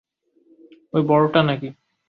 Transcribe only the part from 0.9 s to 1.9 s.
ঐ বড় টা নাকি?